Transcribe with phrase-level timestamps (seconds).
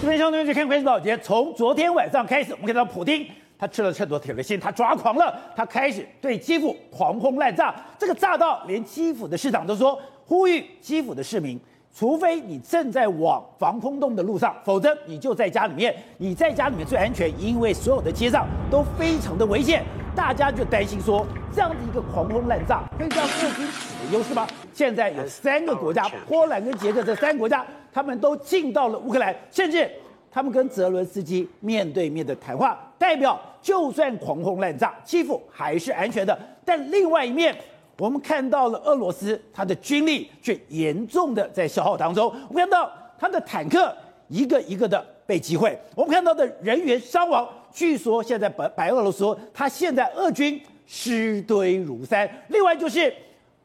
[0.00, 3.26] 这边相当于是看关系保洁，从昨天晚上开始，我们看到普丁
[3.58, 11.60] 他吃了秤砣铁了心，他抓狂了，他开始对基辅狂轰滥炸，这个炸到连基辅的市长都说，呼吁基辅的市民，
[11.92, 19.82] 除非你正在往防空洞的路上，否则你就在家里面，你在家里面最安全，因为所有的街上都非常的危险，
[20.14, 24.46] 大家就担心说，这样的一个狂轰滥炸，可以让俄军取得优势吗？
[24.72, 27.66] 现在有三个国家，波兰跟捷克这三个国家。
[27.98, 29.90] 他们都进到了乌克兰，甚至
[30.30, 36.38] 他们跟泽伦斯基面对面的谈话，代表就算狂轰滥炸，基辅还是安全的。
[36.64, 37.52] 但另外一面，
[37.98, 42.32] 我们看到了俄罗斯，他的军力却严重的在消耗当中。
[42.48, 42.88] 我们看到
[43.18, 43.92] 他的坦克
[44.28, 52.30] 一个一个的被击毁，我们看到的人员伤亡，据说现在白白俄罗斯，他现在俄军尸堆如山。
[52.46, 53.12] 另外就是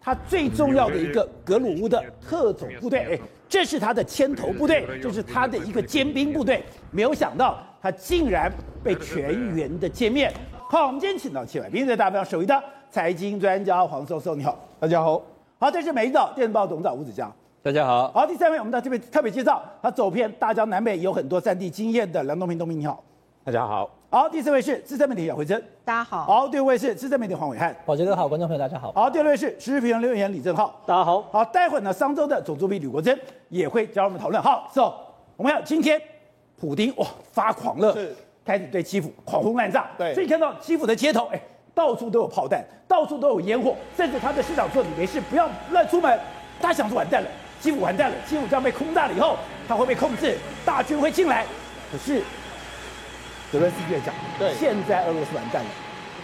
[0.03, 3.19] 他最重要的一个格鲁乌的特种部队，哎。
[3.47, 6.63] 这是他的牵头部队，这是他的一个尖兵部队。
[6.89, 8.51] 没有想到他竟然
[8.83, 10.31] 被全员的歼灭。
[10.71, 15.21] 好，我们今天请到七位来宾，在大表首位的财经专家黄教授，你好，大家好。
[15.59, 17.31] 好，这是《每日电子报》董事长吴子江，
[17.61, 18.11] 大家好。
[18.11, 23.03] 好，第三位我们到这边特别介绍，他走遍大江南北，有很多战地经验的梁东平，东平你好，
[23.43, 23.87] 大家好。
[24.13, 26.23] 好，第四位是资深媒体姚惠贞，大家好。
[26.23, 28.91] 好，第五位是资深媒体黄伟汉，宝杰哥好，观众朋友大家好。
[28.91, 31.23] 好，第六位是时事评论留言李正浩，大家好。
[31.31, 33.19] 好，待会呢，商周的总主笔吕国珍
[33.49, 34.39] 也会加入我们讨论。
[34.39, 34.93] 好，是哦，
[35.35, 35.99] 我们要今天
[36.61, 41.41] 普丁哇发狂了，是开始对基辅狂轰滥炸，对，所以看到基辅的街头，哎，
[41.73, 46.19] 到处都有炮弹，到处都有烟火，甚至他的市长说你没事，不要乱出门。
[46.61, 47.27] 他想说完蛋了，
[47.59, 49.35] 基辅完蛋了，基辅这样被轰炸了以后，
[49.67, 51.47] 他会被控制，大军会进来，
[51.91, 52.21] 可是。
[53.53, 55.69] 泽伦斯基讲，对，现在俄罗斯完蛋了，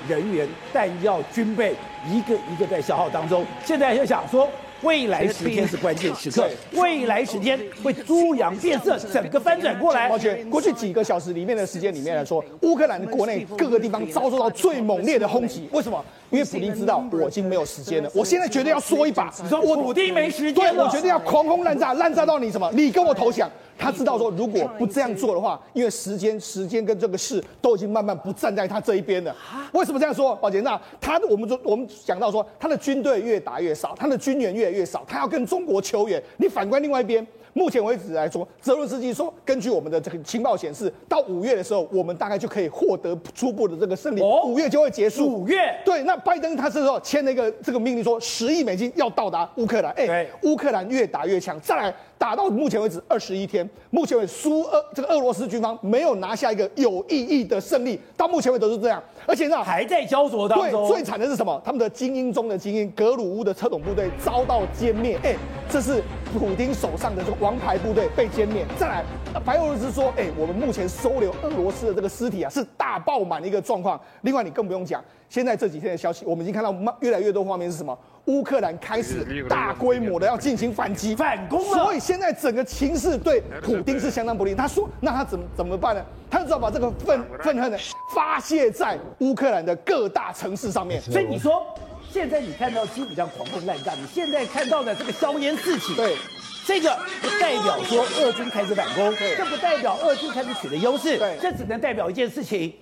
[0.08, 1.75] 人员、弹药、军备
[2.08, 3.45] 一个一个在消耗当中。
[3.63, 4.49] 现在就想说，
[4.81, 10.09] 未来十天是关键时刻，未来十天会猪羊变色，整个翻转过来。
[10.09, 15.69] 而且过去几个小时里面的时间里面来说，乌克兰的国内各个地方遭受到最猛烈的轰击。
[15.72, 16.03] 为什么？
[16.31, 19.31] 因为普京知道我已经没有时间了，我现在绝对要说一把。
[19.44, 22.72] 你说我普京没时间了，对，我决定要狂轰滥炸，滥炸到你什么？
[22.73, 23.47] 你跟我投降。
[23.79, 29.34] 他知道说，如果不这样做的话，因为时间、时间跟这个事都已经慢慢不站在他这一边了。
[29.72, 30.35] 为什么这样说？
[30.35, 36.22] 宝杰，那他我们说，我们讲到说，他的军队越打越少，他的军援越来越少，他要跟中国求援。
[36.38, 37.25] 你反观另外一边。
[37.51, 44.22] 目前为止来说，泽伦斯基说，根据我们的这个情报显示，到五月的时候，我们大概就可以获得初步的这个胜利。
[44.22, 45.28] 五月就会结束。
[45.28, 45.75] 五月。
[45.84, 49.91] 对，那拜登他是说签了一个这个命令，说十亿美金要到达乌克兰。
[49.94, 51.59] 哎，乌克兰越打越强。
[51.59, 59.02] 再来打到目前为止二十一天，目前为止苏俄这个俄罗斯军方没有拿下一个有意义的胜利，到目前为止都是这样。
[59.25, 60.85] 而且呢，还在焦灼当中。
[60.85, 61.59] 对，最惨的是什么？
[61.63, 65.18] 他们的精英中的精英，格鲁乌的特种部队遭到歼灭。
[65.24, 65.34] 哎，
[65.69, 66.03] 这是
[66.38, 68.66] 普丁手上的这个王牌部队被歼灭。
[68.78, 69.06] 再来，
[69.46, 73.97] 白俄罗斯说，哎，我们目前收留俄罗斯的这个尸体啊，是大爆满的一个状况。
[74.24, 77.97] 另外，你更不用讲，现在这几天的消息，我们已经看到越来越多画面是什么？
[78.25, 81.84] 乌克兰开始大规模的要进行反击、反攻了。
[81.84, 84.56] 所以现在整个情势对普丁是相当不利。
[84.56, 86.03] 他说，那他怎么怎么办呢？
[86.31, 87.78] 他就只好把这个愤愤恨呢
[88.13, 91.00] 发泄在乌克兰的各大城市上面。
[91.00, 91.63] 所以你说，
[92.11, 96.16] 现在你看到基本上狂轰滥炸，你现在看到的这个硝烟四起，对，
[96.66, 102.73] 这个不代表说俄军开始反攻，这不代表俄军开始取得优势，对，这只能代表一件事情。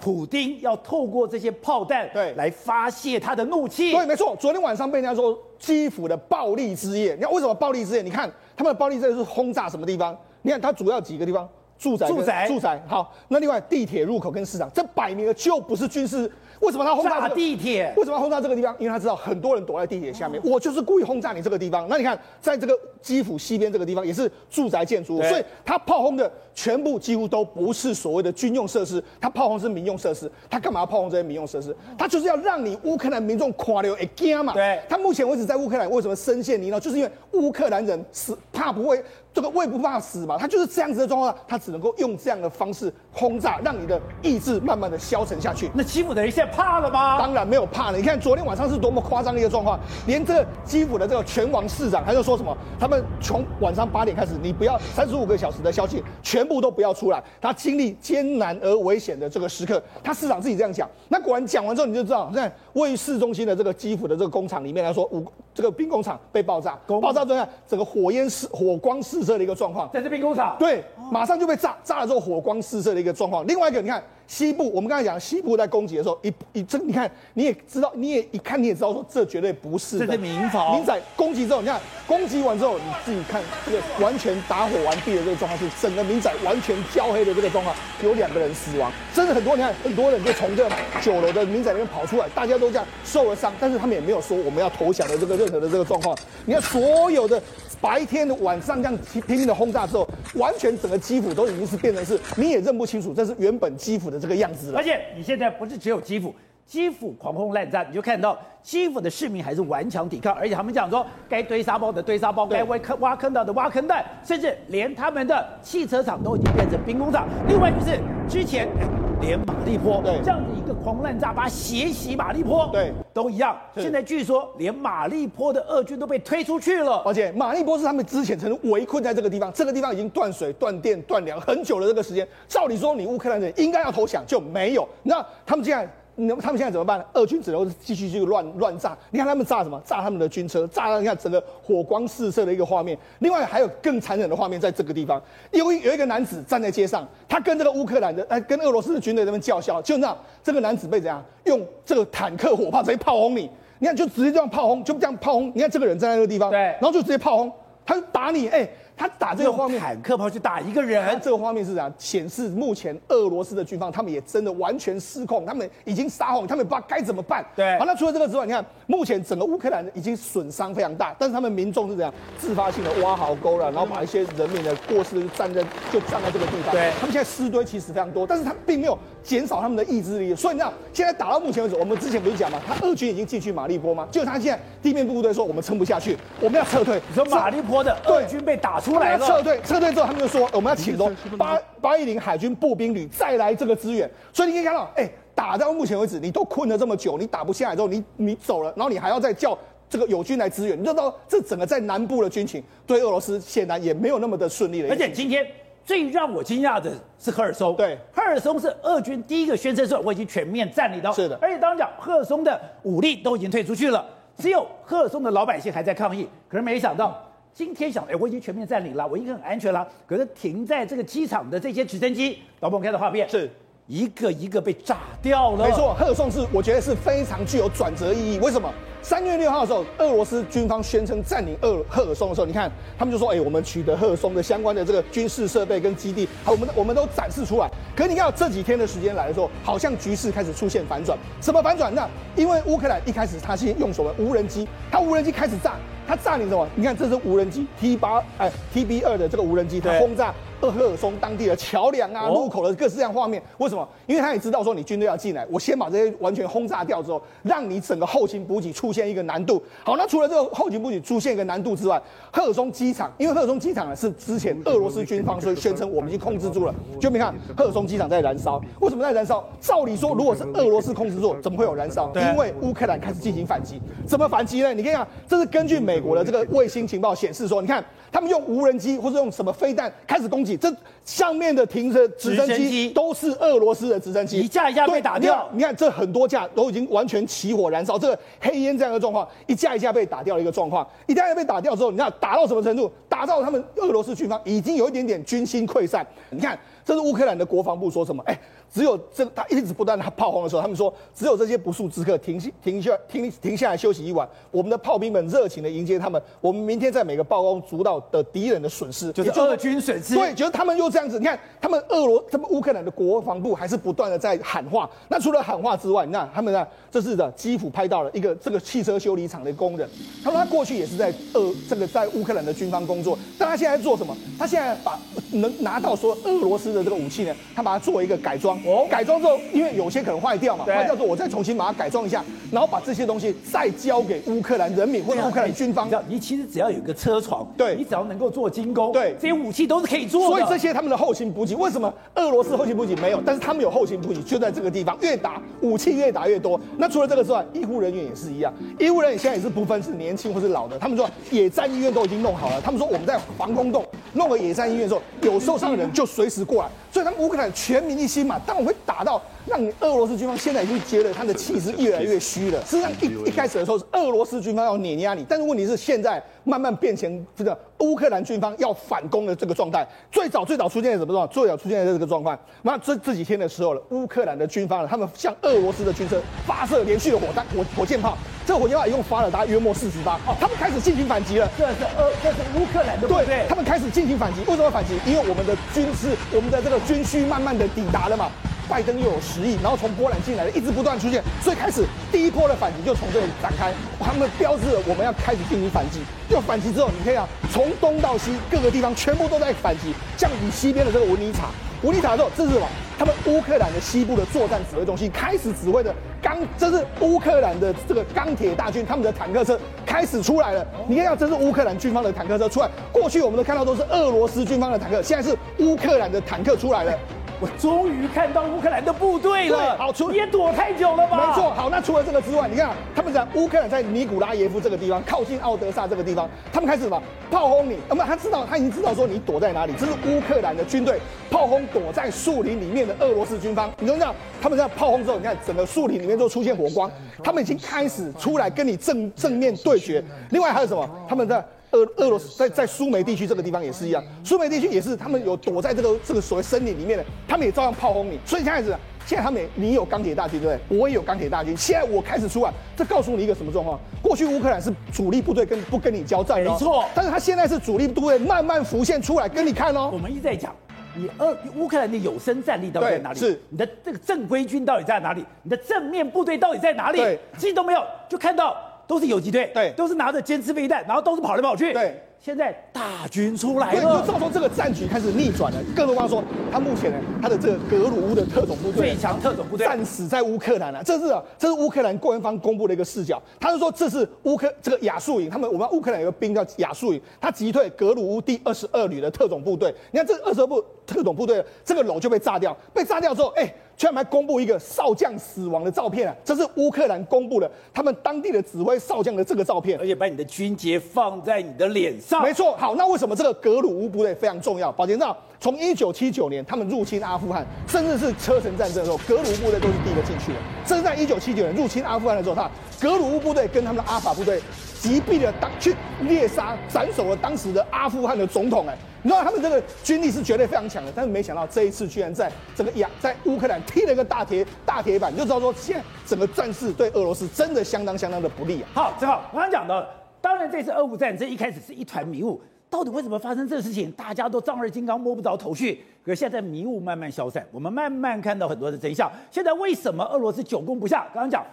[0.00, 3.92] 普丁要透过这些炮弹，对，来发泄他的怒气。
[3.92, 4.36] 对，没错。
[4.40, 8.02] 昨天晚上被人家说基辅的暴力之夜，你看为什么暴力之夜？
[8.02, 10.16] 你看他们的暴力之夜是轰炸什么地方？
[10.42, 11.48] 你看它主要几个地方，
[11.78, 12.82] 住宅、住宅、住宅。
[12.86, 16.30] 好，那另外地铁入口跟市场，这摆明了就不是军事。
[16.60, 17.94] 为什么他轰炸、这个、地铁？
[17.96, 18.74] 为什么要轰炸这个地方？
[18.80, 21.86] 因为他知道很多人躲在地铁下面，我就是故意轰炸你这个地方。
[21.88, 30.28] 那你看，在这个基辅西边这个地方也是住宅建筑物，所以他炮轰的全部几乎都不是所谓的军用设施，他炮轰是民用设施。
[30.50, 31.72] 他干嘛要炮轰这些民用设施？
[31.96, 34.52] 他就是要让你乌克兰民众垮流一惊嘛。
[34.52, 36.80] 对，他目前为止在乌克兰为什么深陷泥淖？
[36.80, 39.02] 就是因为乌克兰人死怕不会。
[39.32, 45.70] 这个胃不怕死嘛，他就是这样子的状况，他只能够用这样的方式轰炸，让你的意志慢慢的消沉下去。
[45.74, 47.18] 那基辅的人现在怕了吗？
[47.18, 47.98] 当然没有怕了。
[47.98, 49.78] 你看昨天晚上是多么夸张的一个状况，
[50.08, 57.22] 连这个基辅的这个拳王市长，他就说什么，他们从晚上八点开始，你不要三十五个小时的消息，全部都不要出来。
[57.40, 60.88] 他经历艰难而危险的这个时刻，他市长自己这样讲。
[61.08, 73.46] 那果然讲完之后，你就知道，在位于市中心的这个基辅的这个工厂里面来说，五这个兵工厂被爆炸，爆炸之后，整个火焰四火光四射的一个状况，在这兵工厂，对，马上就被炸，炸了之后火光四射的一个状况。
[73.46, 80.06] 另外一个，你看西部，我们刚才讲西部在攻击的时候，一一这你看你也知道，你也一看你也知道说这绝对不是的。
[80.06, 80.76] 这是民防。
[80.76, 89.56] 民宅攻击之后，你看攻击完之后，你自己看这个完全打火完毕的这个状况是整个民宅完全焦黑的这个状况，有两个人死亡，真的很多。
[89.56, 90.68] 你看很多人就从这
[91.02, 96.14] 九楼的民宅里面跑出来，大家都这样受了伤，但是他们也没有说我们要投降的这个任何的这个状况。
[96.44, 97.42] 你看所有的。
[97.80, 100.04] 白天的晚上这样拼命的轰炸之后，
[100.34, 104.74] 完全整个基辅都已经是变成是你也认不清楚，这是原本基辅的这个样子。
[104.74, 106.34] 而且你现在不是只有基辅，
[106.68, 117.26] 基辅狂轰滥炸，你就看到基辅的市民还是顽强抵抗，而且他们讲说该堆沙包的堆沙包，该挖坑挖坑道的挖坑道，甚至连他们的汽车厂都已经变成兵工厂。
[117.48, 117.98] 另外就是
[118.28, 118.68] 之前。
[119.20, 123.58] 连马利坡对这样子一个狂滥炸，把血洗马利坡对都一样。
[123.74, 131.88] 现在据说连马利坡的俄军都被推出去了，而且马利坡是他们之前曾经围困在这个地方，这个地方已经断水、断电、断粮很久了。
[131.88, 134.88] 这个时间，照理说你乌克兰人应该要投降，就没有。
[135.02, 135.90] 那他们竟然。
[136.20, 137.04] 那他们现在怎么办呢？
[137.12, 138.96] 俄军只能继续去乱乱炸。
[139.12, 139.80] 你看他们炸什么？
[139.84, 142.98] 炸他们的军车，炸了你看整个火光四射的一个画面。
[143.20, 145.22] 另外还有更残忍的画面，在这个地方，
[145.52, 149.80] 有一有一个男子站在街上，他跟这个乌克兰的，哎，跟俄罗斯的军队在那边叫嚣。
[149.80, 153.48] 就那这个男子被怎样用这个坦克火炮直接炮轰你？
[153.78, 155.52] 你看就直接这样炮轰，就这样炮轰。
[155.54, 157.52] 你看这个人站在那个地方，对，然后就直接炮轰，
[157.86, 158.68] 他就打你，哎。
[158.98, 161.18] 他打这个画面，坦克炮去打一个人。
[161.22, 162.48] 这个画面是怎样显示？
[162.48, 167.46] 目前俄罗斯的军方他们也真的完全失控，他们已经撒谎，他们不知道该怎么办。
[167.54, 175.62] 对，好，那除了这个之外，你看目前整个乌克兰已经损伤非常大，但是他们民众是怎样自发性的挖壕沟了，然后把一些人民的过失就站在
[175.92, 176.72] 就站在这个地方。
[176.72, 180.34] 对，他们现在尸堆其实非常多，但是他并没有减少他们的意志力。
[180.34, 184.08] 所以你知道现在打到目前为止，我们之前不是讲嘛，他俄军已经进去马利波吗？
[184.10, 186.98] 就他现在地面部队说我们撑不下去，我们要撤退。
[187.06, 189.60] 你说马利波的俄军被打出来了，撤退。
[189.62, 194.10] 撤退之后，他们就说我们要启动八八一零海军步兵旅再来这个支援。
[194.32, 199.56] 所以你可以看到，哎，打到目前为止，你都困了这么久，你打不下来之后，你你走了，然后你还要再叫
[199.90, 200.80] 这个友军来支援。
[200.80, 204.88] 你知道这整个在南部的军情对俄罗斯显然也没有那么的顺利了。
[204.90, 205.46] 而且今天
[205.88, 211.38] 最让我惊讶的是赫尔松，对，赫尔松是俄军第一个宣称说我已经全面占领到，是的。
[211.40, 214.04] 而且当然讲赫尔松的武力都已经退出去了，
[214.36, 216.28] 只有赫尔松的老百姓还在抗议。
[216.46, 217.24] 可是没想到。
[217.54, 219.84] 今天想，哎，我已经全面占领了，我应该很安全了。
[220.06, 223.50] 可是停在这个机场的这些直升机，导播看到画面，是
[223.88, 225.66] 一个一个被炸掉了。
[225.66, 228.38] 没错，赫尔松是我觉得是非常具有转折意义。
[228.38, 228.72] 为什么？
[229.00, 237.70] 三月六号的时候，俄罗斯军方宣称占领俄赫尔松的时候，你看他们就说，哎，我们取得赫尔松的相关的这个军事设备跟基地，好，我们我们都展示出来。
[237.96, 241.16] 可你看这几天的时间来的时候，好像局势开始出现反转。
[241.40, 241.94] 什么反转？
[241.94, 242.06] 那
[242.36, 245.76] 因为乌克兰一开始他先用什么无人机，他无人机开始炸。
[246.06, 246.66] 他炸你什么？
[246.74, 253.42] 你看，这是无人机 T 八哎 TB 二的这个无人机，它轰炸鄂赫尔松当地的桥梁啊、路口的各式各样画面。
[253.58, 253.88] 为什么？
[254.06, 259.62] 因为他也知道说你军队要进来，我先把这些完全轰炸掉之后，让你整个后勤补给出现一个难度。
[259.82, 262.00] 好，那除了这个后勤补给出现一个难度之外，
[262.32, 268.60] 赫尔松机场，因为赫尔松机场呢是之前俄罗斯军方所以宣称我们已经控制住了，就没看赫尔松机场在燃烧。
[268.80, 269.44] 为什么在燃烧？
[269.60, 272.12] 照理说，如果是俄罗斯控制住，怎么会有燃烧？
[272.14, 273.80] 因为乌克兰开始进行反击。
[274.06, 274.74] 怎么反击呢？
[274.74, 275.78] 你看，这是根据。
[275.78, 280.74] 美国的这个卫星情报显示说，你看他们用无人机或者用什么飞弹开始攻击，这
[281.04, 285.48] 上面的停着直升机都是俄罗斯的直升机，一架一架被打掉。
[285.52, 290.86] 你看这很多架都已经完全起火燃烧，这个黑烟这样的状况，一架一架被打掉的一个状况。
[291.06, 292.90] 一架一架被打掉之后，你看打到什么程度？
[293.18, 296.06] 打到他们俄罗斯军方已经有一点点军心溃散。
[296.30, 298.22] 你看，这是乌克兰的国防部说什么？
[298.26, 298.40] 哎。
[298.70, 306.22] 只有这，他一直不断的炮轰的时候，他们说只有这些不速之客停下停下停停下来休息一晚，我们的炮兵们热情的迎接他们。
[306.38, 310.14] 我们明天在每个报告主导的敌人的损失，就是俄军损失。
[310.14, 311.18] 对，就是他们又这样子。
[311.18, 314.88] 你看，他们俄罗，他们乌克兰的国防部还是不断的在喊话。
[315.08, 319.88] 那除了喊话之外，你看他们呢，这是的基辅拍到了一个这个汽车修理厂的工人，
[320.22, 323.07] 他说他过去也是在俄这个在乌克兰的军方工作，
[323.38, 324.16] 但他现在在做什么？
[324.38, 324.98] 他现在把
[325.32, 328.58] 能拿到说俄罗斯的这个武器呢，他把它做一个改装。
[328.64, 335.88] 哦，改装之后，因为有些可能坏掉嘛，坏掉之后我再重新把它改装一下，然后把这些东西再交给乌克兰人民或者乌克兰军方。
[336.06, 340.28] 你其实只要有一个车床，对，你只要能够做精工，对，这些武器都是可以做的。
[340.28, 343.22] 所以这些他们的后勤补给，为什么俄罗斯后勤补给没有？
[343.24, 346.60] 但是他们有后勤补给，就在这个地方，越打武器越打越多。
[346.76, 350.78] 那除了这个之外，医护人员也是一样，医护人员现在也是不分是年轻或是老的。
[350.78, 356.68] 他们说野战医院都已经弄好了，他们说我们在防空洞弄个野战医院的时候，有受伤的人就随时过来。
[356.92, 362.64] 所以他们乌克兰全民一心嘛，当我会打到让你俄罗斯军方现在已经觉得他的气势越来越虚了。
[362.64, 369.86] 实际上一一开始的时候是俄罗斯军方要碾压你，但是问题是现在慢慢变成这个乌克兰军方要反攻的这个状态。
[370.12, 371.28] 最早最早出现在什么状况？
[371.28, 372.38] 最早出现在这个状况。
[372.62, 380.18] 那这这几天的时候了，乌克兰的军方呢，他们向俄罗斯的军车发射连续的火弹火火箭炮，这个火箭炮一共发了大概约莫四十发。
[380.38, 381.48] 他们开始进行反击了。
[381.56, 384.40] 这是俄，这是乌克兰的部队，对，他们开始进行反击。
[384.46, 384.98] 为什么反击？
[385.06, 388.30] 因为我们的军事，我们的这个军需慢慢的抵达了嘛。
[388.68, 393.72] 拜登又有实力，然后从波兰进来的一直不断出现，所以开始第一波的反击就从这里展开。
[393.98, 396.00] 他们标志了我们要开始进行反击。
[396.28, 399.94] 要反击之后，你可以啊，从东到西各个地方全部都在反击。
[400.16, 401.48] 像你西边的这个文尼塔，
[401.82, 402.66] 文尼塔之后，这是什么？
[402.98, 410.66] 他们乌克兰的西部的作战指挥中心开始指挥的钢，这是乌克兰的这个钢铁大军，他们的坦克车开始出来了。
[410.86, 412.68] 你看，这是乌克兰军方的坦克车出来。
[412.92, 415.34] 过去我们都看到都是俄罗斯军方的坦克，现在是
[415.64, 416.92] 乌克兰的坦克出来了。
[417.40, 419.76] 我终于看到乌克兰的部队了。
[419.78, 421.28] 好，除你也躲太久了吧？
[421.28, 421.50] 没错。
[421.52, 427.78] 好，那除了这个之外，你看他们在乌克兰在尼古拉耶夫这个地方，靠近奥德萨这个地方，他们开始什么炮轰你？
[427.88, 429.72] 那么他知道，他已经知道说你躲在哪里。
[429.78, 433.70] 这是乌克兰的军队炮轰躲在树林里面的俄罗斯军方。
[433.78, 436.90] 你知道，他们在炮轰之后，你看整个树林里面都出现火光，
[437.22, 440.02] 他们已经开始出来跟你正正面对决。
[440.30, 440.88] 另外还有什么？
[441.08, 441.44] 他们在。
[441.72, 448.18] 俄俄罗斯在在苏梅地区这个地方也是一样，苏梅地区也是他们有躲在这个这个所谓森林里面的，他们也照样炮轰你。
[448.24, 448.74] 所以现在是，
[449.06, 450.78] 现在他们你有钢铁大军对不对？
[450.78, 451.56] 我也有钢铁大军。
[451.56, 453.78] 现在我开始出来，这告诉你一个什么状况？
[454.02, 456.84] 过去乌克兰是主力部队跟不跟你交战的，没错。
[456.94, 459.90] 但是他现在是主力部队慢慢浮现出来跟你看哦。
[459.92, 460.54] 我们一直在讲，
[460.94, 463.18] 你俄乌克兰的有生战力到底在哪里？
[463.18, 465.24] 是你的这个正规军到底在哪里？
[465.42, 466.98] 你的正面部队到底在哪里？
[466.98, 468.56] 对，其实都没有，就看到
[468.88, 472.02] 都是游击队，对，都是拿着尖刺飞弹，然后都是跑来跑去，对。
[472.20, 475.58] 现在大军出来了，对，就造成这个战局开始逆转了。
[475.76, 480.82] 更何况说，他目前呢，他的这个格鲁乌的特种部队，最强特种部队战死在乌克兰了。
[480.82, 483.22] 这是啊，这是乌克兰官方公布的一个视角。
[483.38, 489.72] 他是说，这是乌克这个亚速营，他们我们乌克兰有个兵叫亚速营，他击退格鲁乌第二十二旅的特种部队。
[489.92, 493.54] 你看这二十二部特种部队，这个楼就被炸掉，被炸掉之后，哎。
[493.78, 496.14] 居然还公布一个少将死亡的照片啊！
[496.24, 502.20] 这是乌克兰公布的，他们当地的指挥少将的这个照片，而且把你的军节放在你的脸上。
[502.20, 504.72] 没错，好，那为什么这个格鲁乌部队非常重要？
[504.72, 510.38] 宝杰，那从一九七九年他们入侵阿富汗，甚至是车臣战争的时候，格鲁乌部队都是第一个进去的。
[510.66, 514.40] 甚至在一九七九年入侵阿富汗的时候，他格鲁乌部队跟他们的阿法部队
[514.80, 518.76] 击毙了当去猎杀斩首了当时的阿富汗的总统哎。
[519.00, 528.68] 你知道他们这个军力是绝对非常强的，但是没想到这一次居然在整个亚在乌克兰踢了一个大铁大铁板，就知道说现在整个战事对俄罗斯真的相当相当的不利啊。
[528.74, 529.86] 好，正好我刚刚讲到，
[530.20, 535.80] 当然这次俄乌战争一开始是一团迷雾，到底为什么发生这个事情，大家都丈二金刚摸不着头绪。
[536.04, 539.10] 可是现在迷雾慢慢消散，我们慢慢看到很多的真相。
[539.30, 541.06] 现在为什么俄罗斯久攻不下？
[541.14, 541.46] 刚刚讲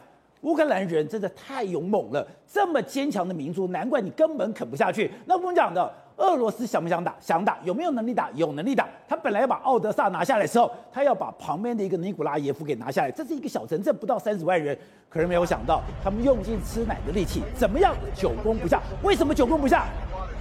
[0.46, 5.12] 乌克兰人真的太勇猛了，这么坚强的民族，难怪你根本啃不下去。
[5.26, 5.92] 那我们讲的。
[6.18, 7.14] 俄罗斯想不想打？
[7.20, 8.32] 想打，有没有能力打？
[8.36, 8.88] 有能力打。
[9.06, 13.12] 他本来要把奥德萨拿下来的时候，他要把旁边的一个尼古拉耶夫给拿下来。
[13.12, 14.78] 这是一个小城镇，不到三十万人。
[15.10, 18.82] 可是没有想到，他们用尽吃奶的力气，怎么样久攻不下？
[19.04, 19.88] 为什么久攻不下？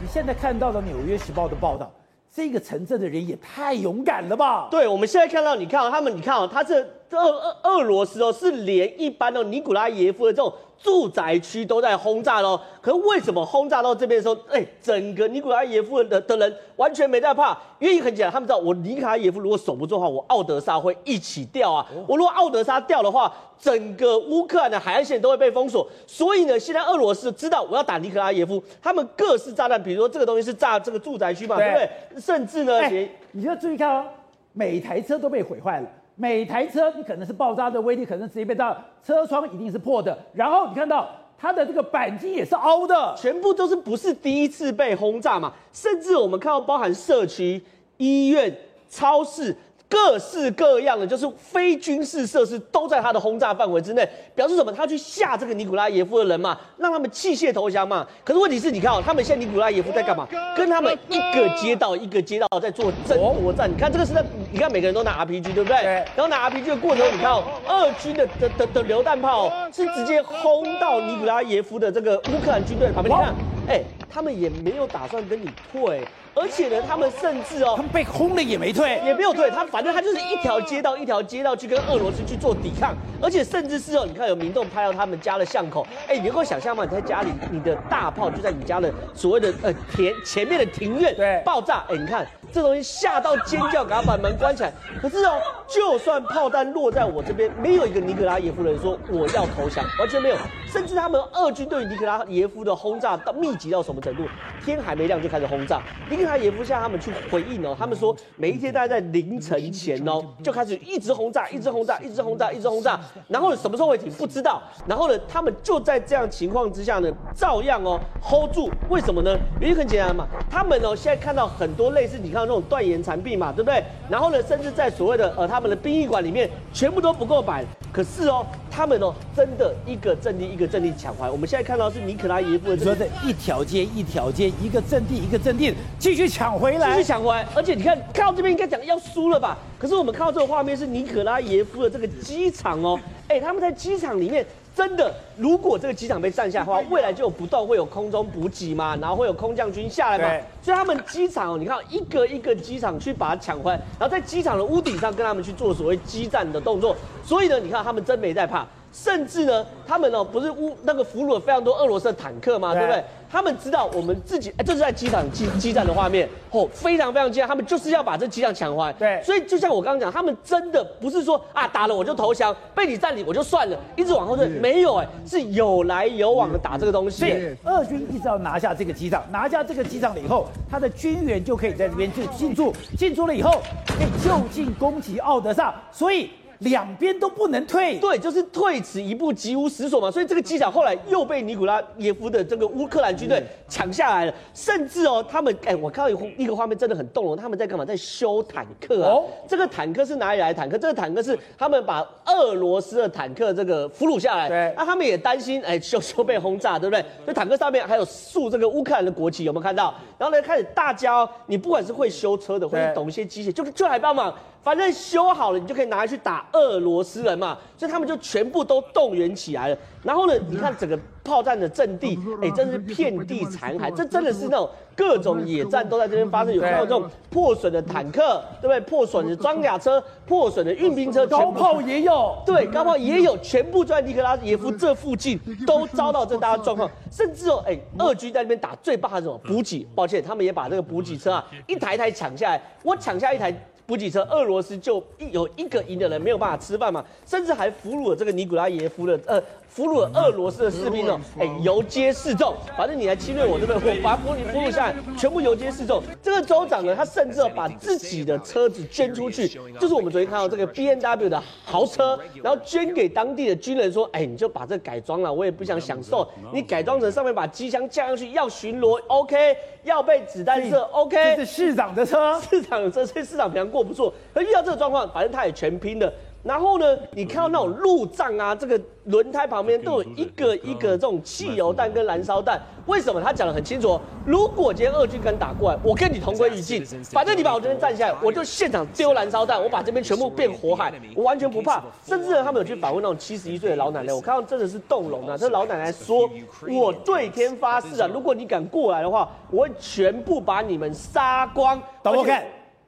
[0.00, 1.90] 你现在看到的《纽约时报》的报道，
[2.30, 4.68] 这个城镇的人也太勇敢了吧？
[4.70, 10.52] 对，我们现在看到，你看他们，你看哦，他这俄俄俄罗斯哦，是连一般的尼古拉耶夫的这种。
[10.83, 17.56] 住宅区都在轰炸喽，可是为什么轰炸到这边的时候，哎，整个尼古拉耶夫的的人完全没在怕？
[17.78, 21.87] 原因很简单，他们知道我尼古拉耶夫如果守不住的话，我奥德萨会一起掉啊！
[22.06, 25.88] 我如果奥德萨掉的话，整个乌克兰的海岸线都会被封锁。
[26.06, 31.78] 所以呢，现在俄罗斯知道我要打尼古拉耶夫，他们各式炸弹，比如说这个东西是炸这个住宅区嘛，对，对不
[32.16, 32.21] 对？
[32.21, 34.04] 甚至呢，欸、你要注意看哦，
[34.52, 35.88] 每台车都被毁坏了。
[36.16, 40.16] 每台车你可能是爆炸的威力，可能直接被炸，车窗一定是破的。
[40.33, 45.52] 然后你看到它的这个钣金也是凹的，全部都是不是第一次被轰炸嘛？
[45.73, 47.62] 甚至我们看到包含社区、
[47.97, 48.56] 医院、
[48.88, 49.56] 超市。
[49.88, 54.72] 各式各样的，就是非军事设施都在他的轰炸范围之内，表示什么？
[54.72, 58.06] 他去吓这个尼古拉耶夫的人嘛，让他们弃械投降嘛。
[58.24, 60.26] 可是问题是，你看哦，他们现在尼古拉耶夫在干嘛？
[60.56, 63.70] 跟他们一个街道一个街道在做争夺战。
[63.70, 65.76] 你看这个是在，你看每个人都拿 RPG，对不对？
[65.84, 73.16] 然后拿 RPG 的过程，你看哦，俄军的的的的榴弹炮是直接轰到尼古拉耶夫的这个乌克兰军队旁边。
[73.16, 73.34] 你看，
[73.68, 76.02] 哎，他们也没有打算跟你退。
[76.34, 86.84] 而且呢，他们甚至哦，他们被轰了也没退，也没有退，他反正他就是一条街道一条街道去跟俄罗斯去做抵抗，而且甚至是哦，你看有民众拍到他们家的巷口，哎，你能够想象吗？
[86.84, 94.72] 你在家里，你的大炮就在你家的所谓的呃田前面的庭院对爆炸，哎，你看这东西吓到尖叫，赶快把门关起来。
[95.00, 100.36] 可是哦，就算炮弹落在我这边，没有一个尼格拉耶夫人说我要投降，完全没有，
[100.66, 104.24] 甚至他们俄军对尼格拉耶夫的轰炸到密集到什么程度？
[104.64, 105.80] 天还没亮就开始轰炸。
[106.08, 112.98] 尼格拉耶夫向他们去回应哦，他们说每一天大概在凌晨前哦就开始一直轰炸，一直轰炸，一直轰炸，一直轰炸。
[113.28, 114.62] 然后，什么时候会停不知道。
[114.86, 118.70] 然后呢，他们就在这样情况之下呢，照样哦 hold 住。
[118.88, 119.36] 为什么呢？
[119.60, 123.82] 原因很简单嘛，他们哦现在看到很多类似你看到那种断垣残壁嘛，对不对？
[124.08, 127.64] 然后呢，甚至在所谓的呃他们的殡仪馆里面全部都不够摆。
[127.92, 131.30] 可是哦，他们哦真的一个阵地一个阵地抢回来。
[131.30, 135.72] 我们现在看到是尼可拉耶夫的这个，说的一条街一条街，一个阵地一个阵地
[136.14, 137.44] 继续抢回来，继续抢回来。
[137.56, 139.59] 而且你看看到这边应该讲要输了吧？
[139.78, 144.47] 可是我们看到这个画面是尼可拉耶夫的这个机场哦，哎，他们在机场里面。
[144.76, 158.66] 真的，如果这个机场被占下的话，未来就有不断会有空中补给嘛，然后会有空降军下来嘛，所以他们机场哦，你看一个一个机场去把它抢回来，然后在机场的屋顶上跟他们去做所谓激战的动作，所以呢，你看他们真没在怕。
[158.94, 162.72] 甚至呢，他们哦不是乌那个俘虏了非常多俄罗斯的坦克吗？
[162.72, 163.02] 对不对？
[163.28, 168.92] 他们知道我们自己，哎，这是在机场激激战的画面，哦，非常非常激烈，他们就是要把这机场抢回来。
[168.92, 177.22] 对，所以就像我刚刚讲，他们真的不是说啊打了我就投降，被你占领我就算了，一直往后退，没有哎，是有来有往的打这个东西。
[177.22, 186.30] 对，俄军一直要拿下这个机场，拿下这个机场了以后，他的军援就可以在这边去进驻，进驻了以后可以就近攻击奥德萨，所以。
[186.61, 190.11] 两边都不能退，对，就是退此一步，急无死所嘛。
[190.11, 197.84] 所以这个机场后来又被尼古拉耶夫的这个乌克兰军队抢下来了，甚至哦，他们哎，我看到一个画面真的很动容，他们在干嘛？
[197.84, 199.11] 在修坦克啊。
[199.11, 200.78] 哦，这个坦克是哪里来的坦克？
[200.78, 207.00] 这个坦克是他们把俄罗斯的坦克这个俘虏下来，对，那他们也担心哎，修 修被轰炸，对不对？
[207.25, 209.94] 所以坦克上面还有竖这个乌克兰的国旗，有没有看到？
[210.18, 214.34] 然后呢，开始大家哦，你不管是会修车的，或者懂一些机械，就就来帮忙。
[214.64, 219.76] 反正修好了，你就可以拿来去打俄罗斯人嘛，所以他们就全部都动员起来了。
[220.02, 226.54] 然后呢，你看整个炮战的阵地，哎，真的是遍地残骸，这真的是那种各种野战都在这边发生。
[226.54, 228.80] 有看到这种破损的坦克，对不对？
[228.80, 236.90] 破损的装甲车，破损的运兵车，高炮也有，对，高炮也有，全部就在尼克拉耶夫这附近都遭到这大的状况。
[237.11, 239.38] 甚至哦，哎，俄军在那边打最怕的是什么？
[239.44, 242.62] 补给，抱歉，他们也把这个补给车啊一台一台抢下来。
[242.83, 243.54] 我抢下一台。
[243.86, 253.98] 补给车，俄罗斯就一有一个营的人没有办法吃饭嘛，甚至还俘虏了这个尼古拉耶夫的呃，俘虏了俄罗斯的士兵哦，哎，游街示众，反正你来侵略我，对不对？
[253.98, 256.02] 我把俘虏俘虏下来，全部游街示众。
[256.22, 259.46] 这个州长呢，他甚至要把自己的车子捐出去，
[259.78, 273.73] 就是我们昨天看到这个 BMW 的豪车，然后捐给当地的军人说，哎，你就把这改装了，我也不想享受，你改装成上面把机枪架上去，要巡逻，OK，要被子弹射，OK，这是市长的车，市长的车，所以市长平常。
[273.74, 276.12] 过不错，而遇到这个状况，反正他也全拼的。
[276.44, 282.60] 然后呢，你看到那种路障啊，这个轮胎旁边都有一个一个这种汽油弹跟燃烧弹。
[282.84, 283.18] 为什么？
[283.18, 286.84] 他讲的很清楚，如果今天俄军敢打过来，我跟你同归于尽。
[287.04, 291.82] 反正你把我这边站下来，我就现场丢燃烧弹，我把这边全部变火海，我完全不怕。
[292.04, 295.38] 甚至他们有去访问那种七十一岁的老奶奶，我看到真的是动容啊。
[295.38, 296.28] 这老奶奶说
[296.70, 302.44] ：“我对天发誓啊，如果你敢过来的话，我会全部把你们杀光。”导播看。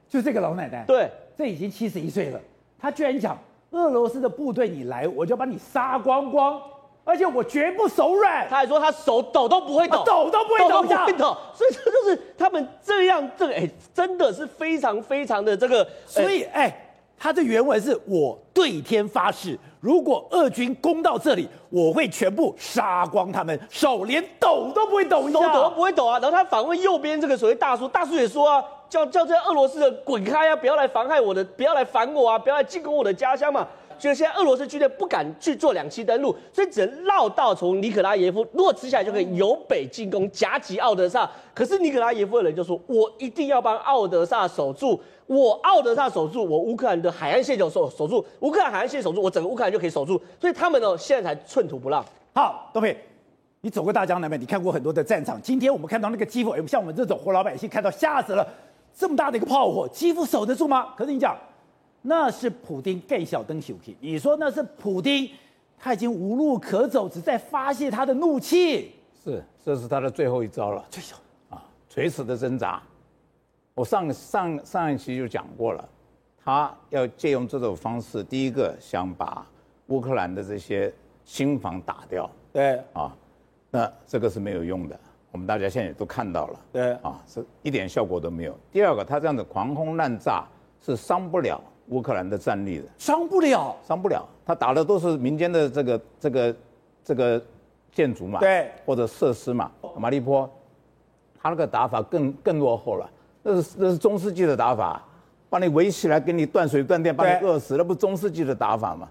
[0.09, 2.41] 就这个老奶奶，对，这已经七十一岁了，
[2.79, 3.37] 她居然讲
[3.73, 6.61] 俄罗斯的部队你来，我就把你杀光光，
[7.05, 8.49] 而且我绝不手软。
[8.49, 11.37] 她还说她手抖都不会抖，抖都不会抖，抖都不会抖。
[11.53, 15.87] 所以这就是他们这样，这个哎，真的是非常非常的这个。
[16.07, 16.73] 所以哎，
[17.19, 26.19] 他的原文是我对天发誓，如果俄军攻到这里，我会全部杀光他们，手连抖都不会抖一下，手抖都不会抖啊。
[26.21, 28.65] 然后他反问右边这个所谓大叔，大叔也说啊。
[28.89, 30.57] 叫叫这些俄罗斯人滚开啊！
[30.57, 32.39] 不要来妨害我的，不要来烦我啊！
[32.39, 33.67] 不要来进攻我的家乡嘛！
[33.99, 41.29] 所以现在俄罗斯军队不敢去做两栖登陆，所以只能绕道从尼可拉耶夫，如果吃下来就可以由北进攻，夹击奥德萨。
[41.55, 52.05] 可是尼可拉耶夫的人就说：“我一定要帮奥德萨守住，我奥德萨守住，我乌克兰的海岸线就守守住，乌克兰海岸线守住，我整个乌克兰就可以守住。”所以他们呢，现在才寸土不让。
[52.35, 52.95] 好，东平，
[53.63, 55.41] 你走过大江南北，你看过很多的战场。
[55.41, 58.47] 今天我们看到那个基辅，像我们这种活老百姓看到吓死了。
[58.97, 60.95] 这么大的一个炮火，基辅守得住吗？
[60.97, 61.37] 可是你讲，
[62.01, 63.95] 那是普丁更小灯球皮。
[64.01, 65.29] 你说那是普丁，
[65.79, 68.95] 他已经无路可走，只在发泄他的怒气。
[69.23, 70.83] 是，这是他的最后一招了。
[70.89, 71.15] 最小
[71.51, 72.83] 啊，垂死的挣扎。
[73.75, 75.87] 我上上上一期就讲过了，
[76.43, 79.47] 他要借用这种方式，第一个想把
[79.89, 80.91] 乌克兰的这些
[81.23, 82.31] 新房打掉。
[82.51, 83.15] 对啊，
[83.71, 84.99] 那这个是没有用的，
[85.33, 86.61] 我们大家现在也都看到了。
[86.73, 88.59] 对啊，是一点效果都没有。
[88.73, 90.45] 第二个，他这样子狂轰滥炸
[90.81, 94.27] 是伤不了乌克兰的战力的，伤不了，伤不了。
[94.45, 96.57] 他打的都是民间的这个这个
[97.05, 97.43] 这个
[97.93, 99.71] 建筑嘛，对，或者设施嘛。
[99.99, 100.49] 马利坡，
[101.41, 103.11] 他那个打法更更落后了。
[103.43, 105.03] 那是那是中世纪的打法，
[105.49, 109.09] 把你围起来，给你断水断电，把你饿死，那不是中世纪的打法吗？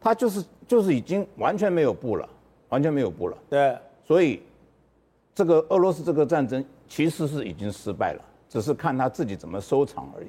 [0.00, 2.28] 他就是就是已经完全没有步了，
[2.68, 3.36] 完全没有步了。
[3.48, 4.42] 对，所以
[5.34, 10.28] 这个俄罗斯这个战争其实是已经失败了，只是看他自己怎么收场而已。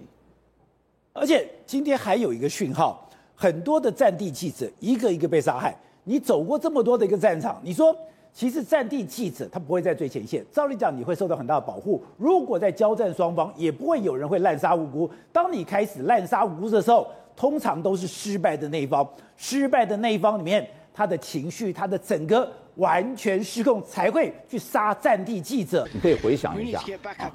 [1.14, 5.76] 而且今天还有一个讯号，很多的战地记者一个一个被杀害。
[6.04, 7.96] 你走过这么多的一个战场，你说。
[8.36, 12.04] 其实战地记者他不会在最前线，照理讲你会受到很大的保护。
[12.18, 15.08] 如果在交战双方，也不会有人会滥杀无辜。
[15.32, 19.08] 当你开始滥杀无辜的时候，通常都是失败的那一方。
[19.38, 25.88] 失败的那一方里面，他的情绪，他的整个完全失控，才会去杀战地记者。
[25.94, 26.80] 你可以回想一下，
[27.18, 27.32] 啊，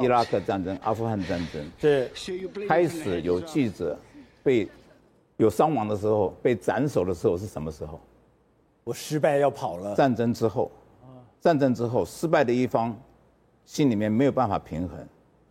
[0.00, 2.10] 伊拉克战争、阿富汗战争，是
[2.68, 3.98] 开始有记者
[4.42, 4.68] 被
[5.36, 8.00] 有伤亡的时候，被斩首的时候是什么时候？
[8.84, 9.94] 我失败要跑了。
[9.94, 10.70] 战争之后，
[11.40, 12.96] 战争之后，失败的一方
[13.64, 14.98] 心里面没有办法平衡，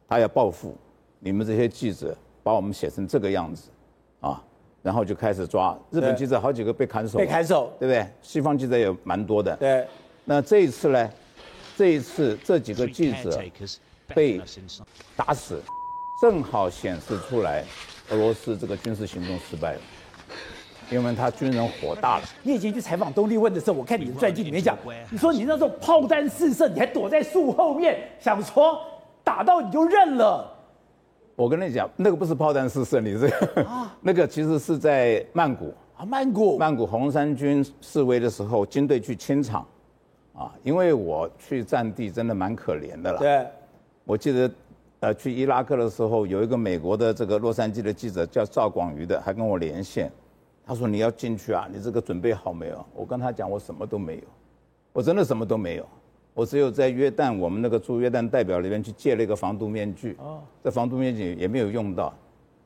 [0.08, 0.76] 他要报复。
[1.20, 3.70] 你们这些记者把我们写成这个样子，
[4.20, 4.44] 啊，
[4.82, 8.06] 然后就开始抓日本记者，好几个被砍手，被砍手，对不对？
[8.22, 9.56] 西方记者也蛮多的。
[9.58, 9.86] 对。
[10.26, 11.10] 那这一次呢？
[11.78, 13.42] 这一次这几个记者
[14.14, 14.40] 被
[15.16, 15.60] 打死，
[16.22, 17.64] 正好显示出来
[18.10, 19.80] 俄罗斯这个军事行动失败了。
[20.92, 22.24] 因为他军人火大了。
[22.44, 24.78] 你以前去采访东立问的时候，我看你的传记里面讲，
[25.10, 28.78] 你说你那时候炮弹四射，你还躲在树后面，想说
[29.24, 30.54] 打到你就认了。
[31.42, 33.66] 我跟你讲，那个不是炮弹四射，你这个，
[34.00, 39.66] 那个其实是在曼谷啊，曼谷，曼谷红衫军示威的时候，军队去清场，
[40.36, 43.18] 啊，因为我去战地真的蛮可怜的了。
[43.18, 43.48] 对，
[44.06, 44.52] 我记得，
[45.00, 50.12] 呃，去伊拉克的时候，有一个美国的这个洛杉矶的记者叫赵广瑜的，还跟我连线。
[50.64, 51.68] 他说：“你要进去啊？
[51.74, 54.24] 你这个准备好没有？”我跟他讲：“我什么都没有，
[54.94, 55.86] 我真的什么都没有。
[56.34, 60.16] 我只有在约旦，我们那个驻约旦代表里面去借了一个防毒面具。
[60.20, 62.14] 哦，这防毒面具也没有用到。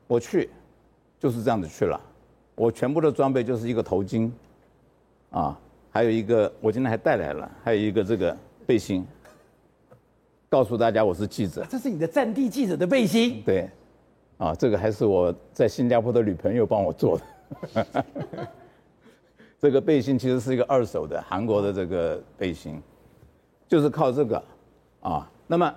[0.06, 0.48] 我去，
[1.18, 2.00] 就是这样子去了。
[2.54, 4.30] 我全部的装备就是一个头巾，
[5.30, 5.58] 啊，
[5.90, 9.04] 还有一个我今天还带来了，还有一个这个背心，
[10.48, 11.66] 告诉大家我是记者。
[11.68, 13.42] 这是你的战地记者的背心？
[13.44, 13.68] 对，
[14.38, 17.86] 啊，这个还是我在新加坡的女朋友帮我做的。
[19.58, 22.80] ”这个背心其实是一个二手的韩国的这个背心，
[23.68, 24.42] 就是靠这个
[25.00, 25.30] 啊。
[25.46, 25.74] 那么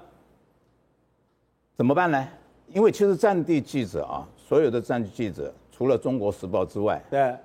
[1.76, 2.28] 怎么办呢？
[2.68, 7.36] 因为其实战地记者啊，所有的战地记者除了《中国时报》之外，对，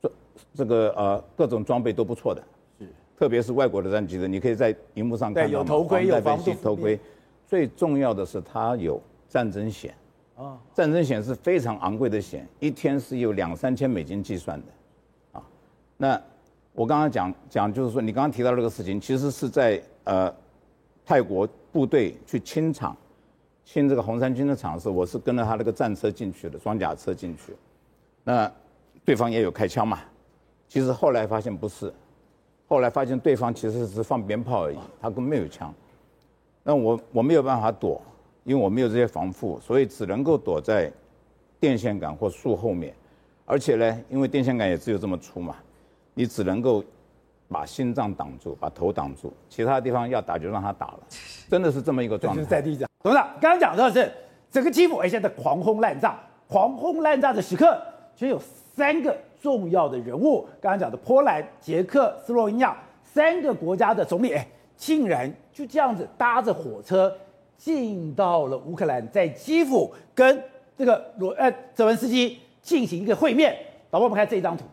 [0.00, 0.12] 这
[0.54, 2.42] 这个呃各种装备都不错的，
[2.78, 6.98] 是，特别是外国的战地记者，你可以在荧幕上看到有头盔，有防毒头盔，
[7.46, 9.94] 最重要的是它有战争险。
[10.36, 15.42] 啊，战争险是非常昂贵的险，一天是有两三千美金计算的，啊，
[15.96, 16.20] 那
[16.74, 20.30] 我刚刚讲讲就是说，你刚刚提到这个事情，其实是在呃
[21.06, 22.94] 泰国部队去清场，
[23.64, 27.54] 清这个红衫军的场时，我是跟着他那个战车进去的，装甲车进去，
[28.24, 28.50] 那
[29.04, 30.00] 对方也有开枪嘛，
[30.68, 31.90] 其实后来发现不是，
[32.68, 35.72] 后来发现对方其实是放鞭炮而已，他根本没有枪，
[36.62, 38.02] 那我我没有办法躲。
[38.46, 40.92] 因为我没有这些防护，所以只能够躲在
[41.58, 42.94] 电线杆或树后面，
[43.46, 45.56] 而且呢，因为电线杆也只有这么粗嘛，
[46.14, 46.82] 你只能够
[47.48, 51.00] 把心脏挡住，把头挡住，其他地方要打就让他打了，
[51.50, 52.40] 真的是这么一个状态。
[52.40, 54.12] 就是在地上，董事长刚刚讲到的是
[54.50, 57.80] 整个基辅，哎，现在狂轰滥炸，狂轰滥炸的时刻，
[58.14, 58.40] 其实有
[58.74, 64.34] 三个重要的人物，刚刚讲的波兰、捷克、斯洛文尼亚三个国家的总理，
[64.76, 67.14] 竟然就这样子搭着火车。
[67.56, 70.42] 进到了乌克兰，在基辅跟
[70.76, 73.56] 这个罗呃泽文斯基进行一个会面。
[73.88, 74.64] 导播，我们看这张图，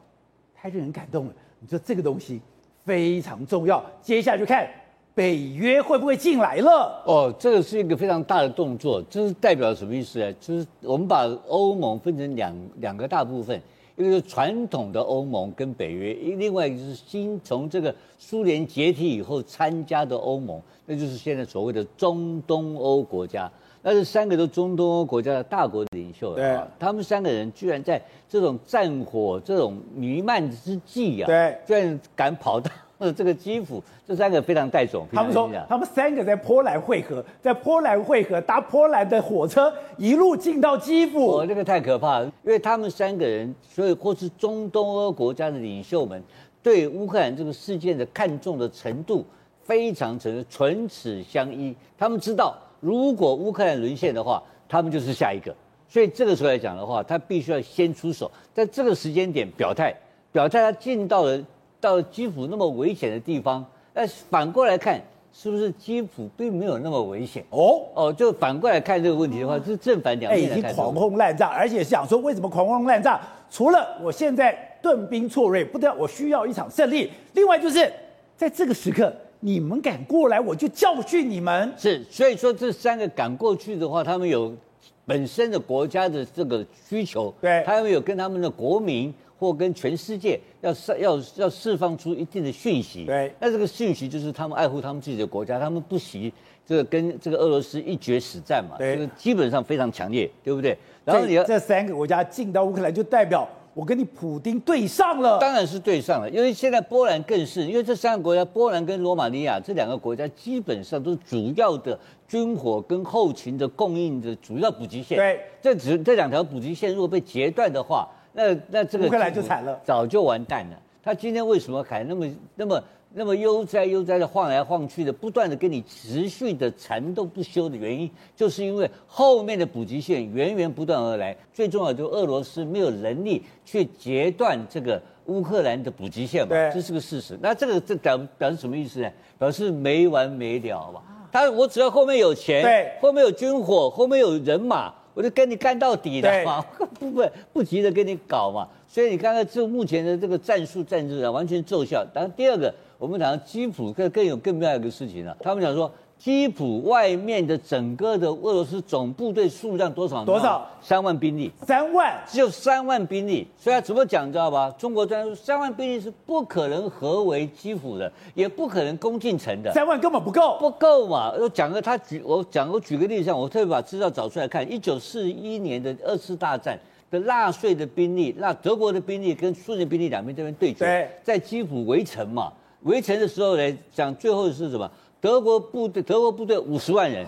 [0.62, 1.34] 太令人感动了。
[1.60, 2.40] 你说这个东西
[2.86, 4.70] 非常重要，接下来就看
[5.16, 7.02] 北约会不会进来了。
[7.08, 10.32] 哦，这个是一个非常大的动作，这是代表什么意思呢？
[10.34, 13.60] 就是我们把欧盟分成两两个大部分。
[13.98, 23.52] 一个是传统的欧盟跟北约，另外一个是新从这个苏联解体以后参加的欧盟，那就是现在所谓的中东欧国家。
[23.82, 32.70] 那是三个都中东欧国家的大国领袖，对，他们三个人居然在这种战火、这种弥漫之际啊，对，居然敢跑到
[33.16, 35.08] 这个基辅， 这三个非常带种。
[35.12, 41.40] 他们说，他们三个在波兰会合，在波兰会合，搭波兰的火车一路进到基辅。
[41.40, 46.22] 哦，这个太可怕了，因为他们三个人，所以或是中东欧国家的领袖们，
[46.62, 49.26] 对乌克兰这个事件的看重的程度
[49.64, 51.76] 非常程度唇齿相依。
[51.98, 55.56] 他们知道，如果乌克兰沦陷的话，他们就是下一个。
[55.88, 59.94] 所以这个时候来讲的话，他必须要先出手，在这个时间点表态，
[60.32, 61.42] 表态他进到了
[61.80, 63.66] 到了基辅那么危险的地方。
[63.94, 65.02] 但反过来看，
[65.34, 67.44] 是不是基辅并没有那么危险？
[67.50, 70.58] 哦哦，就反过来看这个问题的话，是正反两面哎。
[70.58, 73.20] 已经狂轰滥炸，而且想说为什么狂轰滥炸？
[73.50, 77.92] 除了我现在顿兵错锐，不得我需要一场胜利，另外就是
[78.38, 81.74] 在这个时刻，你们敢过来，我就教训你们。
[81.78, 84.56] 是，所以说这三个敢过去的话，他们有。
[85.04, 96.32] 本身的国家的这个需求，对，他们有跟他们的国民或跟全世界要释要要释放出一定的讯息，对，那这个讯息就是他们爱护他们自己的国家，他们不惜
[96.66, 100.78] 这个跟这个俄罗斯一决死战嘛，对，这个基本上非常强烈，对不对？
[101.04, 103.50] 然后你要这三个国家进到乌克兰，就代表。
[103.74, 115.18] 我跟你普丁对上了，当然是对上了，因为现在波兰更是，因为这三个国家，波兰跟罗马尼亚这两个国家基本上都是主要的军火跟后勤的供应的主要补给线。
[115.18, 120.78] 对，这只这两条补给线如果被截断的话，那那这个乌克兰就惨了，早就完蛋了。
[121.04, 122.84] 他今天为什么还那么那么？
[123.14, 131.36] 那么悠哉悠哉的晃来晃去的，不断的跟你持续的缠斗不休的原因，就是因为后面的补给线源源不断而来。
[131.54, 137.38] 最重要就是俄罗斯没有能力去截断这个乌克兰的补给线嘛，对，这是个事实。
[137.42, 139.12] 那这个这表表示什么意思呢？
[139.38, 141.02] 表示没完没了嘛。
[141.34, 146.62] 他我只要后面有钱，对，后面有军火，后面有人马，我就跟你干到底的嘛，
[146.98, 147.22] 不不
[147.52, 148.70] 不急着跟你搞嘛。
[148.88, 152.06] 所以你看看这目前的这个战术战术啊，完全奏效。
[152.14, 152.74] 然后第二个。
[153.02, 155.36] 我们讲基辅更更有更重要一个事情了。
[155.42, 160.24] 他们讲说，基辅外面的整个的俄罗斯总部队数量多少？
[160.24, 160.70] 多少？
[160.84, 161.52] 三万兵力。
[161.66, 162.16] 三万？
[162.28, 163.48] 只有三万兵力。
[163.58, 164.70] 所以他怎么讲，你知道吧？
[164.78, 169.74] 中国专家说，三万兵力是不可能合围基辅的，也不可能攻进城的。
[169.74, 170.60] 三万根本不够。
[170.60, 171.34] 不够嘛？
[171.40, 182.54] 我讲个他举，我讲我举个例子，像我特别把资料找出来看，一九四一年的二次大战的纳粹的兵力，那德国的兵力跟苏联兵力两边这边对决，对，在基辅围城嘛。
[182.84, 184.90] 围城的时候呢，讲最后是什么？
[185.20, 187.28] 德国部队，德国部队五十万人，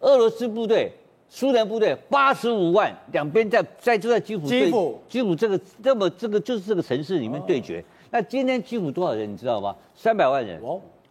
[0.00, 0.92] 俄罗斯部队、
[1.28, 7.82] 苏联部队八十五万，两边在在就在基辅，基辅，基辅这个这么这个就是这个城市里面对决。
[8.10, 9.74] 那今天基辅多少人你知道吗？
[9.94, 10.60] 三百万人。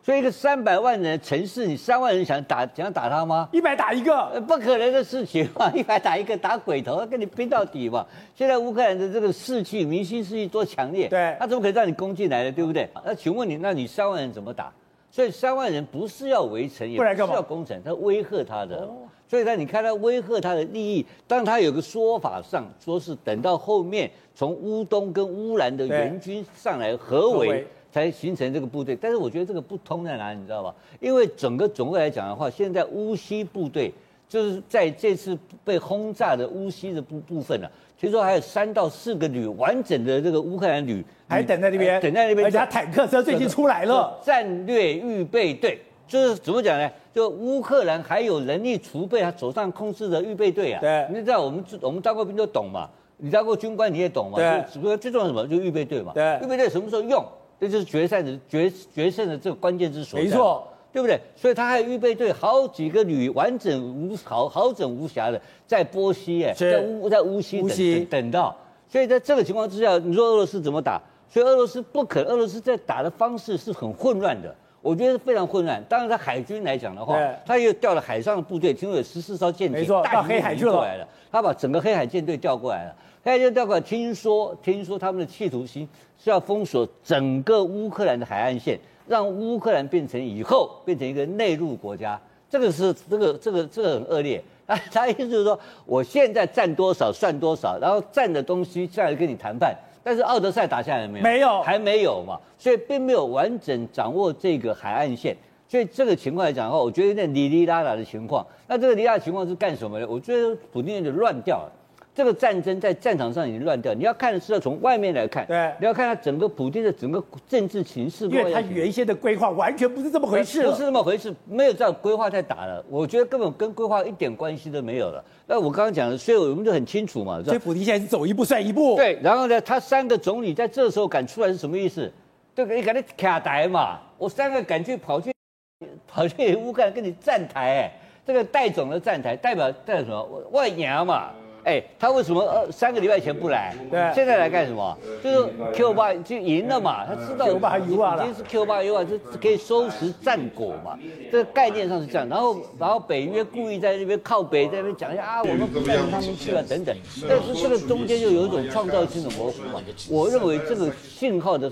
[0.07, 3.49] 所以一个三百万人的城市，你三万人想打想打他吗？
[3.51, 5.69] 一百打一个，不可能的事情嘛！
[5.75, 8.07] 一百打一个，打鬼头，跟你拼到底嘛！
[8.33, 12.87] 现在乌克兰的这个士气、民心士气多强烈，对，他怎么可以让你攻进来的，对不对？
[13.03, 14.71] 那请问你，那你三万人怎么打？
[15.11, 18.89] 所以三万人不是要围城，也不是要攻城，他威吓他的。
[19.27, 27.67] 所以呢，你看他威吓他的利益，当他有个说法上说是等到后面从乌东跟乌兰的援军上来合围。
[27.97, 30.73] 才形成这个部队，但是我觉得这个不通在哪里，你知道吧？
[30.99, 33.91] 因为整个总归来讲的话，现在乌西部队
[34.27, 46.89] 就是在这次被轰炸的乌西的部部分呢、啊，听说还有三到四个旅完整的这个乌克兰旅还等在那边，等在那边，而且坦克车最近出来了，战略预备队就是怎么讲呢？
[47.13, 50.79] 就乌克兰还有人力储备他手上控制的预备队啊。
[50.79, 54.37] 对，你知道我们我们当过兵都懂嘛，你当过军官你也懂嘛。
[54.37, 55.47] 对，只不过最重要什么？
[55.47, 56.11] 就预备队嘛。
[56.13, 57.25] 对，预备队什么时候用？
[57.59, 61.19] 这就是决赛的决决胜的这个关键之所在，没错，对不对？
[61.35, 68.55] 所以他还有预备队好几个旅，完整无好好整无瑕的在波西，哎，在乌在乌西等西等，等到。
[68.89, 71.01] 所以在这个情况之下，你说俄罗斯怎么打？
[71.29, 75.83] 所以俄罗斯不可，俄罗斯在打的方式是很混乱的，我觉得是非常混乱。
[75.89, 82.95] 当然，在海军来讲的话，他又调了海上的部队，听说有十四艘舰艇，到黑海去了，他把整个黑海舰队调过来了。
[83.27, 85.85] 黑海舰队调过来，听说听说他们的企图心。
[86.17, 92.17] 是要封锁整个乌克兰的海岸线，让乌克兰变成以后变成一个内陆国家，
[92.49, 94.41] 这个是这个这个这个很恶劣。
[94.65, 99.75] 他 他意思就是说，我现在占多少算多少，然后占的东西再来跟你谈判。
[100.01, 101.23] 但是奥德赛打下来没有？
[101.23, 105.35] 没有，还没有嘛，所以并没有完整掌握这个海岸线。
[105.67, 108.45] 所以这个情况来讲的话，我觉得有点哩哩啦啦的情况。
[108.67, 110.07] 那这个哩啦情况是干什么呢？
[110.09, 111.71] 我觉得普丁有点乱掉了。
[112.17, 125.23] 这个战争在战场上已经乱掉，你要看的是要从外面来看，对，你要看他整个普丁的整个政治情势，因为他原先的规划完全不是这么回事，不是这么回事，没有这样规划在打了，我觉得根本跟规划一点关系都没有了。
[125.45, 132.11] 那我刚刚讲的，所以我们就很清楚嘛，所以普丁现在是走一步算一步，对，然后呢，他三个总理在这时候敢出来是什么意思？
[132.55, 135.31] 这个你赶紧卡台嘛，我三个赶去跑去
[136.11, 137.91] 跑去乌克兰跟你站台，哎，
[138.25, 140.41] 这个戴总的站台代表代表什么？
[140.49, 141.29] 外娘嘛。
[141.67, 143.75] 哎，他为什么呃三个礼拜前不来？
[143.91, 144.97] 对，现在来干什么？
[145.21, 150.97] 就是 Q 八就赢了嘛，他知道 Q 八优啊了，已经是 Q 八优啊，就可以收拾战果嘛。
[151.29, 152.25] 这个概念上是这样。
[152.29, 156.95] 然后，然后北约故意在那边靠北，在那边讲一下啊，我们不带他们去了等等。
[157.27, 159.81] 但是这个中间就有一种创造性的模糊嘛。
[160.09, 161.69] 我认为这个信号的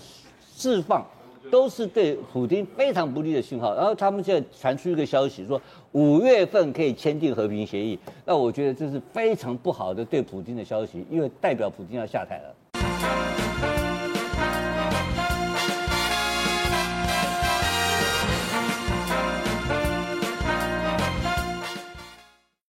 [0.58, 1.06] 释放。
[1.56, 5.60] 都是对普京非常不利的信号，然后他们现在传出一个消息，说
[5.94, 12.54] 五月份可以签订和平协议，那我觉得这是非常不好的对普京的消息，因为代表普京要下台了。